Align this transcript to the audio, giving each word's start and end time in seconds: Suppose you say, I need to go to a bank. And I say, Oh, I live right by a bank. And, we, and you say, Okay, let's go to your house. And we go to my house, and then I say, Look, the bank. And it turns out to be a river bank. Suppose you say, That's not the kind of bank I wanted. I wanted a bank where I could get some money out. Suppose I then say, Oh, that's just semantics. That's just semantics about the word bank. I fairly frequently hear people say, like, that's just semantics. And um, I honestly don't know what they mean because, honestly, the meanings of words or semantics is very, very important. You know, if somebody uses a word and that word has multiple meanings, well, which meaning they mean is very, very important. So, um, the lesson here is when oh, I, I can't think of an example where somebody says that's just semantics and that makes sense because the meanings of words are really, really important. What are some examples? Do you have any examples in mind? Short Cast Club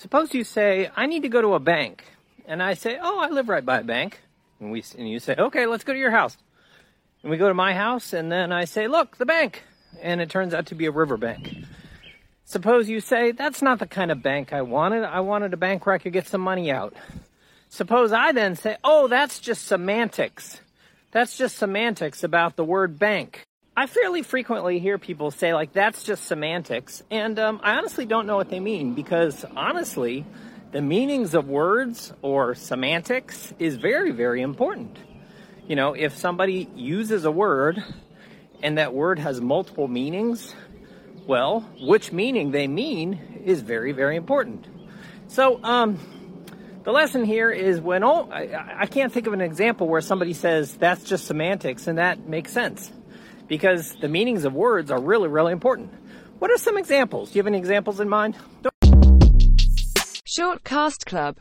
Suppose 0.00 0.32
you 0.32 0.44
say, 0.44 0.90
I 0.96 1.04
need 1.04 1.24
to 1.24 1.28
go 1.28 1.42
to 1.42 1.52
a 1.52 1.58
bank. 1.58 2.04
And 2.46 2.62
I 2.62 2.72
say, 2.72 2.98
Oh, 2.98 3.20
I 3.20 3.28
live 3.28 3.50
right 3.50 3.64
by 3.64 3.80
a 3.80 3.84
bank. 3.84 4.18
And, 4.58 4.72
we, 4.72 4.82
and 4.96 5.06
you 5.06 5.20
say, 5.20 5.34
Okay, 5.38 5.66
let's 5.66 5.84
go 5.84 5.92
to 5.92 5.98
your 5.98 6.10
house. 6.10 6.38
And 7.22 7.30
we 7.30 7.36
go 7.36 7.48
to 7.48 7.54
my 7.54 7.74
house, 7.74 8.14
and 8.14 8.32
then 8.32 8.50
I 8.50 8.64
say, 8.64 8.88
Look, 8.88 9.18
the 9.18 9.26
bank. 9.26 9.62
And 10.00 10.22
it 10.22 10.30
turns 10.30 10.54
out 10.54 10.66
to 10.66 10.74
be 10.74 10.86
a 10.86 10.90
river 10.90 11.18
bank. 11.18 11.54
Suppose 12.46 12.88
you 12.88 13.00
say, 13.00 13.32
That's 13.32 13.60
not 13.60 13.78
the 13.78 13.86
kind 13.86 14.10
of 14.10 14.22
bank 14.22 14.54
I 14.54 14.62
wanted. 14.62 15.04
I 15.04 15.20
wanted 15.20 15.52
a 15.52 15.58
bank 15.58 15.84
where 15.84 15.94
I 15.94 15.98
could 15.98 16.14
get 16.14 16.26
some 16.26 16.40
money 16.40 16.70
out. 16.70 16.94
Suppose 17.68 18.10
I 18.10 18.32
then 18.32 18.56
say, 18.56 18.78
Oh, 18.82 19.06
that's 19.06 19.38
just 19.38 19.66
semantics. 19.66 20.62
That's 21.10 21.36
just 21.36 21.58
semantics 21.58 22.24
about 22.24 22.56
the 22.56 22.64
word 22.64 22.98
bank. 22.98 23.42
I 23.76 23.86
fairly 23.86 24.22
frequently 24.22 24.80
hear 24.80 24.98
people 24.98 25.30
say, 25.30 25.54
like, 25.54 25.72
that's 25.72 26.02
just 26.02 26.24
semantics. 26.24 27.02
And 27.10 27.38
um, 27.38 27.60
I 27.62 27.78
honestly 27.78 28.04
don't 28.04 28.26
know 28.26 28.36
what 28.36 28.50
they 28.50 28.58
mean 28.58 28.94
because, 28.94 29.44
honestly, 29.56 30.26
the 30.72 30.82
meanings 30.82 31.34
of 31.34 31.48
words 31.48 32.12
or 32.20 32.54
semantics 32.56 33.54
is 33.58 33.76
very, 33.76 34.10
very 34.10 34.42
important. 34.42 34.98
You 35.68 35.76
know, 35.76 35.94
if 35.94 36.16
somebody 36.16 36.68
uses 36.74 37.24
a 37.24 37.30
word 37.30 37.82
and 38.60 38.76
that 38.76 38.92
word 38.92 39.20
has 39.20 39.40
multiple 39.40 39.86
meanings, 39.86 40.52
well, 41.26 41.60
which 41.80 42.12
meaning 42.12 42.50
they 42.50 42.66
mean 42.66 43.42
is 43.44 43.60
very, 43.62 43.92
very 43.92 44.16
important. 44.16 44.66
So, 45.28 45.62
um, 45.62 45.98
the 46.82 46.90
lesson 46.90 47.24
here 47.24 47.50
is 47.50 47.80
when 47.80 48.02
oh, 48.02 48.28
I, 48.32 48.80
I 48.80 48.86
can't 48.86 49.12
think 49.12 49.28
of 49.28 49.32
an 49.32 49.42
example 49.42 49.86
where 49.86 50.00
somebody 50.00 50.32
says 50.32 50.74
that's 50.74 51.04
just 51.04 51.26
semantics 51.26 51.86
and 51.86 51.98
that 51.98 52.26
makes 52.26 52.52
sense 52.52 52.90
because 53.50 53.96
the 53.96 54.08
meanings 54.08 54.44
of 54.44 54.54
words 54.54 54.92
are 54.92 55.00
really, 55.00 55.28
really 55.28 55.52
important. 55.52 55.92
What 56.38 56.52
are 56.52 56.56
some 56.56 56.78
examples? 56.78 57.30
Do 57.30 57.34
you 57.34 57.40
have 57.40 57.48
any 57.48 57.58
examples 57.58 57.98
in 57.98 58.08
mind? 58.08 58.36
Short 60.24 60.62
Cast 60.62 61.04
Club 61.04 61.36